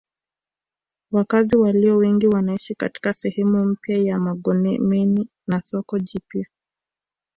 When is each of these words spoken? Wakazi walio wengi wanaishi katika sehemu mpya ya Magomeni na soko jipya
Wakazi 1.11 1.57
walio 1.57 1.97
wengi 1.97 2.27
wanaishi 2.27 2.75
katika 2.75 3.13
sehemu 3.13 3.65
mpya 3.65 3.97
ya 3.97 4.19
Magomeni 4.19 5.29
na 5.47 5.61
soko 5.61 5.99
jipya 5.99 6.45